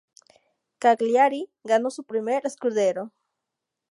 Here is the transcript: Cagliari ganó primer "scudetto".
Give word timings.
Cagliari 0.79 1.41
ganó 1.63 1.89
primer 2.07 2.41
"scudetto". 2.49 3.11